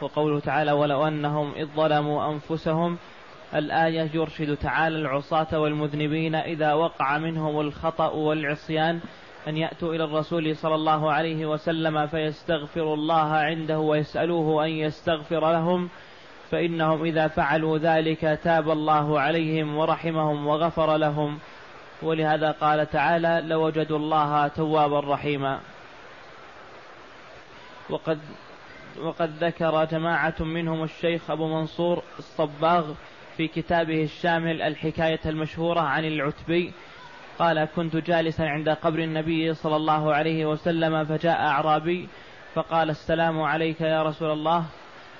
[0.00, 2.98] وقوله تعالى ولو أنهم إذ ظلموا أنفسهم
[3.54, 9.00] الآية يرشد تعالى العصاة والمذنبين إذا وقع منهم الخطأ والعصيان
[9.48, 15.88] أن يأتوا إلى الرسول صلى الله عليه وسلم فيستغفروا الله عنده ويسألوه أن يستغفر لهم.
[16.50, 21.38] فإنهم إذا فعلوا ذلك تاب الله عليهم ورحمهم وغفر لهم.
[22.02, 25.60] ولهذا قال تعالى لوجدوا الله توابا رحيما.
[27.90, 28.18] وقد
[29.02, 32.92] وقد ذكر جماعة منهم الشيخ أبو منصور الصباغ
[33.36, 36.72] في كتابه الشامل الحكاية المشهورة عن العتبي.
[37.38, 42.08] قال كنت جالسا عند قبر النبي صلى الله عليه وسلم فجاء أعرابي
[42.54, 44.64] فقال السلام عليك يا رسول الله.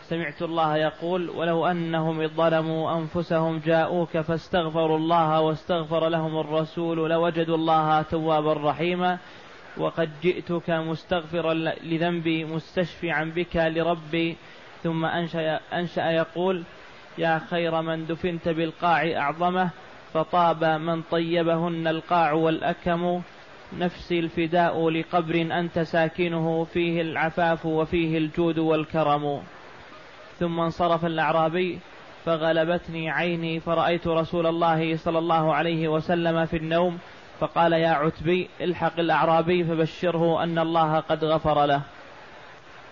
[0.09, 8.03] سمعت الله يقول ولو أنهم ظلموا أنفسهم جاءوك فاستغفروا الله واستغفر لهم الرسول لوجدوا الله
[8.03, 9.19] توابا رحيما
[9.77, 14.37] وقد جئتك مستغفرا لذنبي مستشفعا بك لربي.
[14.83, 16.65] ثم أنشأ, أنشأ يقول
[17.19, 19.71] يا خير من دفنت بالقاع أعظمه
[20.15, 23.23] فطاب من طيبهن القاع والأكم.
[23.79, 29.43] نفسي الفداء لقبر أنت ساكنه فيه العفاف وفيه الجود والكرم.
[30.41, 31.79] ثم انصرف الأعرابي
[32.27, 36.99] فغلبتني عيني فرأيت رسول الله صلى الله عليه وسلم في النوم
[37.41, 41.81] فقال يا عتبي الحق الأعرابي فبشره أن الله قد غفر له.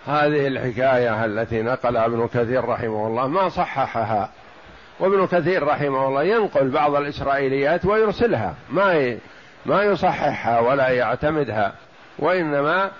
[0.05, 4.29] هذه الحكاية التي نقلها ابن كثير رحمه الله ما صححها.
[4.99, 8.55] وابن كثير رحمه الله ينقل بعض الإسرائيليات ويرسلها.
[8.69, 9.17] ما
[9.65, 11.73] ما يصححها ولا يعتمدها.
[12.19, 12.91] وإنما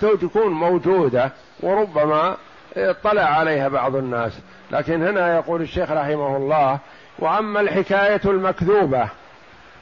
[0.00, 2.36] تكون موجودة وربما
[2.76, 4.32] اطلع عليها بعض الناس.
[4.70, 6.78] لكن هنا يقول الشيخ رحمه الله
[7.18, 9.08] وأما الحكاية المكذوبة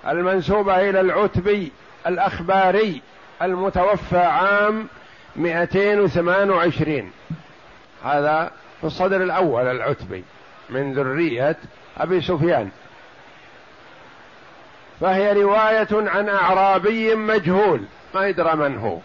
[0.09, 1.72] المنسوبة إلى العتبي
[2.07, 3.03] الأخباري
[3.42, 4.87] المتوفى عام
[5.37, 7.12] 228
[8.05, 8.50] هذا
[8.81, 10.24] في الصدر الأول العتبي
[10.70, 11.57] من ذرية
[11.98, 12.70] أبي سفيان.
[15.00, 17.83] فهي رواية عن أعرابي مجهول
[18.14, 18.98] ما يدرى من هو.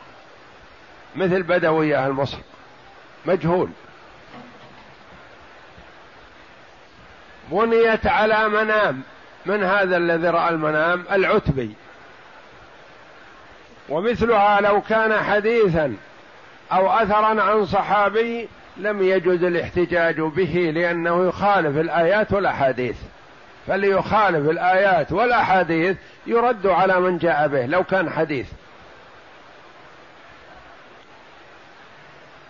[1.15, 2.37] مثل بدوي أهل مصر.
[3.27, 3.69] مجهول.
[7.51, 9.01] بنيت على منام.
[9.45, 11.75] من هذا الذي رأى المنام؟ العتبي.
[13.89, 15.95] ومثلها لو كان حديثا
[16.71, 22.97] أو اثرا عن صحابي لم يجوز الاحتجاج به لأنه يخالف الآيات والأحاديث.
[23.67, 28.47] فليخالف الآيات والأحاديث يرد على من جاء به لو كان حديث.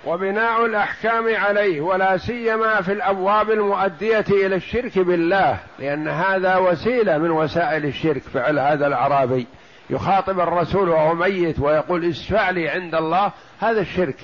[0.06, 7.32] وبناء الأحكام عليه ولا سيما في الأبواب المؤدية إلى الشرك بالله لأن هذا وسيلة من
[7.32, 9.48] وسائل الشرك فعل هذا الأعرابي.
[9.90, 14.16] يخاطب الرسول وهو ميت ويقول اشفع لي عند الله هذا الشرك.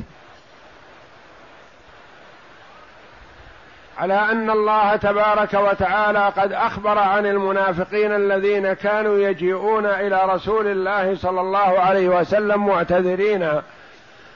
[3.98, 11.16] على أن الله تبارك وتعالى قد أخبر عن المنافقين الذين كانوا يجيئون إلى رسول الله
[11.16, 13.62] صلى الله عليه وسلم معتذرين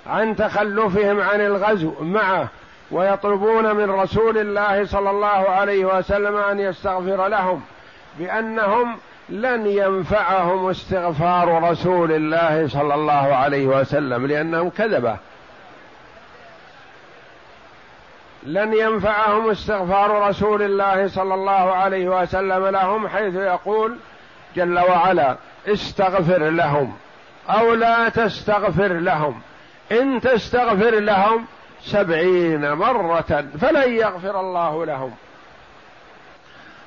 [0.07, 2.47] عن تخلفهم عن الغزو معه
[2.91, 7.61] ويطلبون من رسول الله صلى الله عليه وسلم أن يستغفر لهم
[8.19, 8.97] بأنهم
[9.29, 15.17] لن ينفعهم استغفار رسول الله صلى الله عليه وسلم لأنهم كذبة.
[18.43, 23.97] لن ينفعهم استغفار رسول الله صلى الله عليه وسلم لهم حيث يقول
[24.55, 25.35] جل وعلا
[25.67, 26.93] استغفر لهم
[27.49, 29.41] أو لا تستغفر لهم.
[29.91, 31.45] إن تستغفر لهم
[31.81, 35.15] سبعين مرة فلن يغفر الله لهم.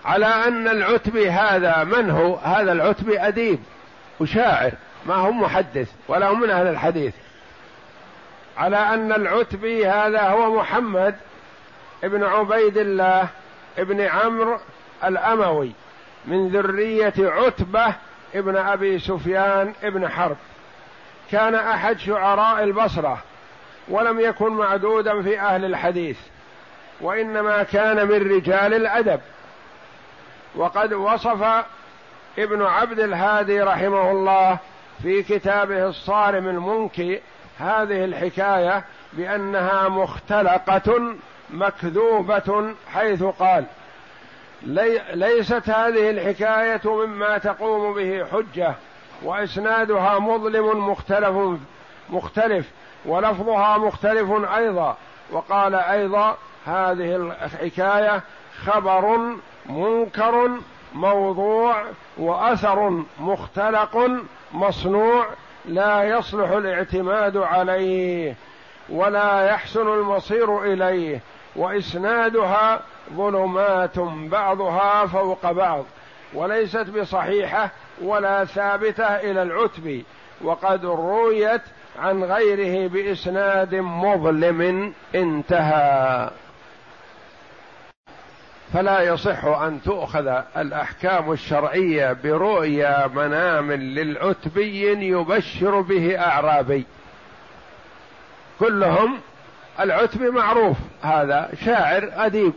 [0.04, 3.58] على أن العتبي هذا من هو؟ هذا العتبي أديب
[4.20, 4.72] وشاعر
[5.06, 7.14] ما هو محدث ولا هو من أهل الحديث.
[8.56, 11.14] على أن العتبي هذا هو محمد
[12.04, 13.28] ابن عبيد الله
[13.78, 14.58] ابن عمرو
[15.04, 15.72] الأموي
[16.26, 17.94] من ذرية عتبة
[18.34, 20.36] ابن أبي سفيان ابن حرب.
[21.30, 23.18] كان أحد شعراء البصرة
[23.88, 26.18] ولم يكن معدودا في أهل الحديث
[27.00, 29.20] وإنما كان من رجال الأدب.
[30.54, 31.64] وقد وصف
[32.38, 34.58] ابن عبد الهادي رحمه الله
[35.02, 37.20] في كتابه الصارم المنكي
[37.58, 41.14] هذه الحكاية بأنها مختلقة
[41.50, 43.64] مكذوبة حيث قال
[44.62, 48.74] لي ليست هذه الحكاية مما تقوم به حجة
[49.22, 51.58] وإسنادها مظلم مختلف
[52.10, 52.70] مختلف
[53.04, 54.96] ولفظها مختلف أيضا.
[55.32, 58.22] وقال أيضا هذه الحكاية
[58.66, 59.18] خبر
[59.66, 60.50] منكر
[60.94, 61.84] موضوع
[62.18, 64.10] وأثر مختلق
[64.52, 65.26] مصنوع
[65.64, 68.34] لا يصلح الاعتماد عليه
[68.88, 71.20] ولا يحسن المصير إليه
[71.56, 72.80] وإسنادها
[73.12, 73.98] ظلمات
[74.30, 75.84] بعضها فوق بعض.
[76.34, 77.70] وليست بصحيحة
[78.02, 80.02] ولا ثابتة إلى العتب
[80.40, 81.62] وقد رويت
[81.98, 86.30] عن غيره بإسناد مظلم انتهى.
[88.74, 90.26] فلا يصح أن تؤخذ
[90.56, 96.86] الأحكام الشرعية برؤيا منام للعتبي يبشر به أعرابي.
[98.58, 99.18] كلهم
[99.80, 102.52] العتبي معروف هذا شاعر أديب.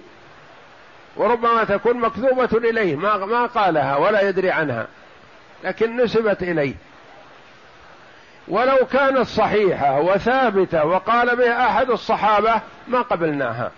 [1.16, 4.88] وربما تكون مكذوبة إليه ما ما قالها ولا يدري عنها
[5.64, 6.74] لكن نسبت إليه.
[8.48, 13.72] ولو كانت صحيحة وثابتة وقال بها أحد الصحابة ما قبلناها.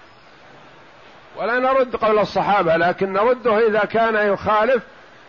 [1.38, 4.84] ولا نرد قول الصحابة لكن نرده إذا كان يخالف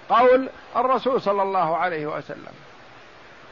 [0.08, 2.52] قول الرسول صلى الله عليه وسلم.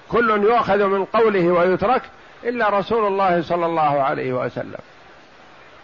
[0.08, 2.02] كل يؤخذ من قوله ويترك
[2.44, 4.80] إلا رسول الله صلى الله عليه وسلم.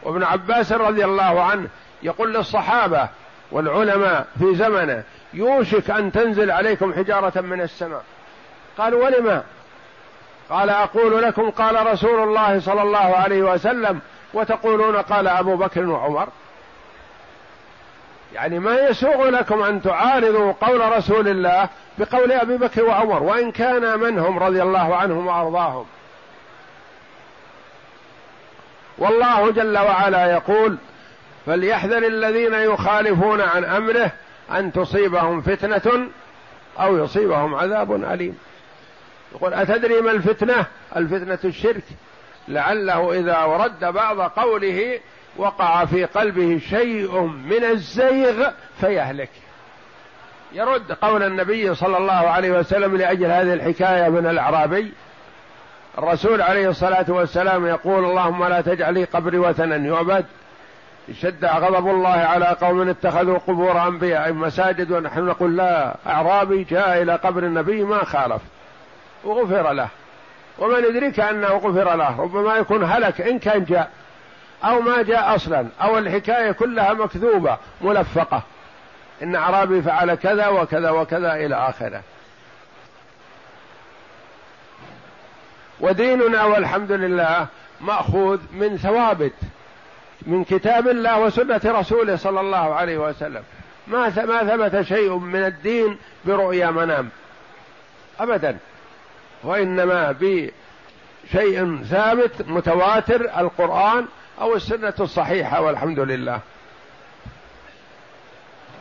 [0.03, 1.69] وابن عباس رضي الله عنه
[2.03, 3.09] يقول للصحابة
[3.53, 5.03] والعلماء في زمنه
[5.35, 8.03] يوشك أن تنزل عليكم حجارة من السماء.
[8.79, 9.43] قالوا ولما؟
[10.51, 14.01] قال أقول لكم قال رسول الله صلى الله عليه وسلم
[14.35, 16.29] وتقولون قال أبو بكر وعمر.
[18.35, 21.69] يعني ما يسوغ لكم أن تعارضوا قول رسول الله
[21.99, 25.87] بقول أبي بكر وعمر وإن كان منهم رضي الله عنهم وأرضاهم.
[28.99, 30.77] والله جل وعلا يقول
[31.49, 34.13] فليحذر الذين يخالفون عن أمره
[34.51, 36.09] أن تصيبهم فتنة
[36.81, 38.39] أو يصيبهم عذاب أليم.
[39.35, 41.83] يقول أتدري ما الفتنة؟ الفتنة الشرك.
[42.49, 45.01] لعله إذا ورد بعض قوله
[45.37, 49.31] وقع في قلبه شيء من الزيغ فيهلك.
[50.53, 54.93] يرد قول النبي صلى الله عليه وسلم لأجل هذه الحكاية من الأعرابي.
[55.99, 60.27] الرسول عليه الصلاة والسلام يقول اللهم لا تجعل لي قبري وثنا يعبد.
[61.11, 67.15] اشتد غضب الله على قوم اتخذوا قبور أنبياء مساجد ونحن نقول لا أعرابي جاء إلى
[67.17, 68.43] قبر النبي ما خالف.
[69.25, 69.89] وغفر له.
[70.59, 72.21] ومن يدرك انه غفر له.
[72.21, 73.91] ربما يكون هلك إن كان جاء.
[74.65, 75.67] أو ما جاء أصلا.
[75.83, 78.43] أو الحكاية كلها مكذوبة ملفقة.
[79.23, 82.03] إن أعرابي فعل كذا وكذا وكذا إلى آخره.
[85.81, 87.47] وديننا والحمد لله
[87.81, 89.33] مأخوذ من ثوابت.
[90.23, 93.43] من كتاب الله وسنة رسوله صلى الله عليه وسلم.
[93.87, 97.09] ما ما ثبت شيء من الدين برؤيا منام.
[98.21, 98.59] ابدا.
[99.45, 104.07] وإنما بشيء ثابت متواتر القرآن
[104.41, 106.41] أو السنة الصحيحة والحمد لله.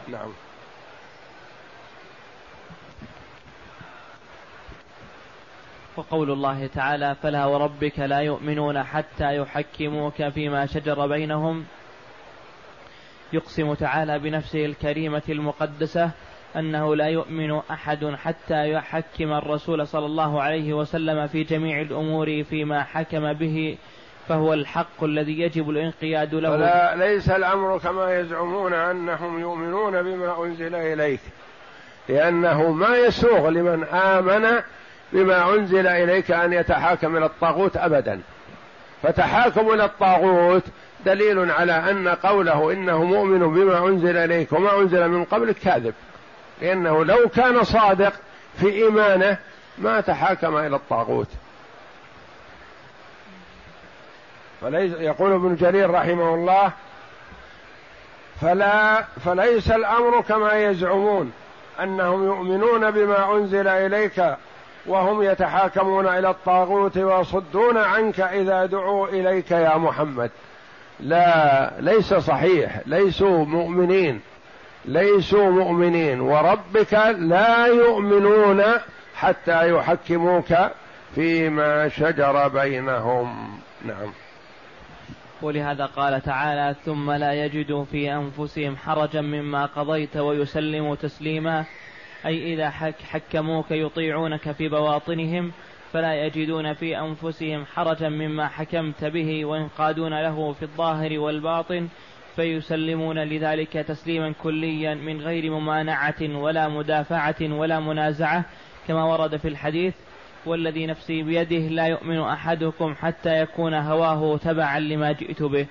[0.07, 0.46] نعم.
[5.97, 11.65] وقول الله تعالى فلا وربك لا يؤمنون حتى يحكموك فيما شجر بينهم.
[13.33, 16.11] يقسم تعالى بنفسه الكريمة المقدسة
[16.55, 22.83] أنه لا يؤمن أحد حتى يحكم الرسول صلى الله عليه وسلم في جميع الأمور فيما
[22.83, 23.77] حكم به
[24.27, 26.51] فهو الحق الذي يجب الانقياد له.
[26.51, 31.19] ولا ليس الأمر كما يزعمون أنهم يؤمنون بما أنزل إليك
[32.09, 34.61] لأنه ما يسوغ لمن آمن
[35.13, 38.21] بما أنزل إليك أن يتحاكم إلى الطاغوت أبدا.
[39.03, 40.63] فتحاكم إلى الطاغوت
[41.05, 45.93] دليل على أن قوله إنه مؤمن بما أنزل إليك وما أنزل من قبلك كاذب.
[46.61, 48.13] لأنه لو كان صادق
[48.59, 49.37] في إيمانه
[49.77, 51.27] ما تحاكم إلى الطاغوت.
[54.61, 56.71] فليس يقول ابن جرير رحمه الله
[58.41, 61.31] فلا فليس الأمر كما يزعمون
[61.79, 64.35] أنهم يؤمنون بما أنزل إليك
[64.87, 70.31] وهم يتحاكمون إلى الطاغوت ويصدون عنك إذا دعوا إليك يا محمد.
[70.99, 72.79] لا ليس صحيح.
[72.85, 74.21] ليسوا مؤمنين.
[74.85, 76.21] ليسوا مؤمنين.
[76.21, 78.63] وربك لا يؤمنون
[79.15, 80.53] حتى يحكموك
[81.15, 83.59] فيما شجر بينهم.
[83.85, 84.11] نعم.
[85.41, 91.65] ولهذا قال تعالى ثم لا يجدوا في أنفسهم حرجا مما قضيت ويسلموا تسليما
[92.27, 92.69] أي إذا
[93.03, 95.51] حكموك يطيعونك في بواطنهم
[95.93, 101.87] فلا يجدون في أنفسهم حرجا مما حكمت به وينقادون له في الظاهر والباطن
[102.35, 108.45] فيسلمون لذلك تسليما كليا من غير ممانعة ولا مدافعة ولا منازعة
[108.87, 109.95] كما ورد في الحديث
[110.45, 115.67] والذي نفسي بيده لا يؤمن أحدكم حتى يكون هواه تبعا لما جئت به.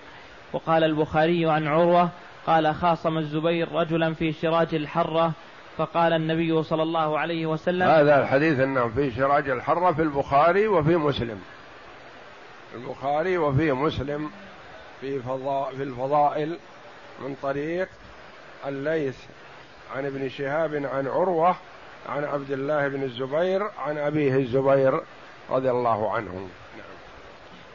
[0.53, 2.11] وقال البخاري عن عروة
[2.47, 5.33] قال خاصم الزبير رجلا في شراج الحرة
[5.77, 10.97] فقال النبي صلى الله عليه وسلم هذا الحديث انه في شراج الحرة في البخاري وفي
[10.97, 11.41] مسلم.
[12.75, 14.31] البخاري وفي مسلم
[15.01, 16.59] في فضاء في الفضائل
[17.21, 17.89] من طريق
[18.67, 19.17] الليث
[19.97, 21.57] عن ابن شهاب عن عروة
[22.09, 25.01] عن عبد الله بن الزبير عن أبيه الزبير
[25.51, 26.33] رضي الله عنه.
[26.33, 26.87] نعم.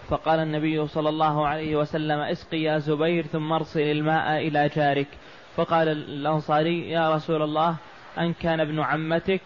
[0.10, 5.08] فقال النبي صلى الله عليه وسلم اسقي يا زبير ثم ارسل الماء إلى جارك.
[5.56, 7.76] فقال الأنصاري يا رسول الله
[8.18, 9.42] أن كان ابن عمتك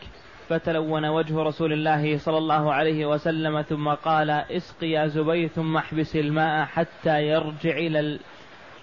[0.49, 6.15] فتلون وجه رسول الله صلى الله عليه وسلم ثم قال اسقي يا زبير ثم احبس
[6.15, 8.19] الماء حتى يرجع إلى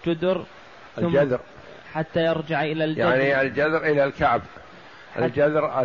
[0.07, 0.45] الجدر.
[0.97, 1.41] ثم الجذر.
[1.93, 4.43] حتى يرجع إلى الجذر يعني الجذر إلى الكعب.
[5.19, 5.83] الجذر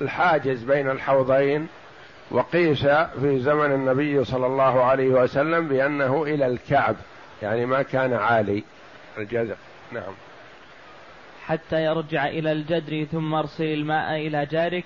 [0.00, 1.66] الحاجز بين الحوضين
[2.30, 2.86] وقيس
[3.20, 6.96] في زمن النبي صلى الله عليه وسلم بأنه إلى الكعب.
[7.42, 8.64] يعني ما كان عالي
[9.18, 9.56] الجذر.
[9.92, 10.14] نعم.
[11.46, 14.84] حتى يرجع إلى الجدر ثم أرسل الماء إلى جارك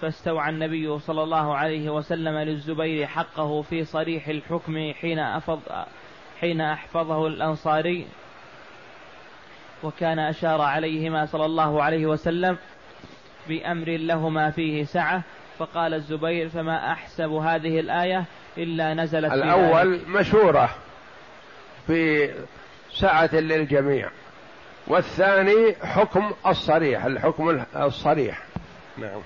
[0.00, 5.60] فاستوعى النبي صلى الله عليه وسلم للزبير حقه في صريح الحكم حين أفض
[6.40, 8.06] حين أحفظه الأنصاري.
[9.82, 12.58] وكان أشار عليهما صلى الله عليه وسلم
[13.48, 15.22] بأمر لهما فيه سعة
[15.58, 18.24] فقال الزبير فما أحسب هذه الآية
[18.58, 20.70] إلا نزلت الأول مشورة
[21.86, 22.30] في
[22.90, 24.10] سعة للجميع.
[24.86, 28.42] والثاني حكم الصريح الحكم الصريح.
[28.98, 29.20] نعم.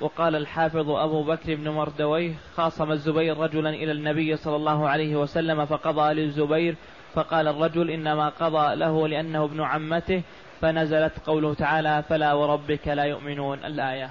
[0.00, 5.66] وقال الحافظ أبو بكر بن مردويه خاصم الزبير رجلا إلى النبي صلى الله عليه وسلم
[5.66, 6.74] فقضى للزبير
[7.14, 10.22] فقال الرجل إنما قضى له لأنه ابن عمته
[10.60, 13.58] فنزلت قوله تعالى فلا وربك لا يؤمنون.
[13.64, 14.10] الآية.